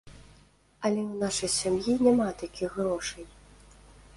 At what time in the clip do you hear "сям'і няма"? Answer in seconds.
1.57-2.27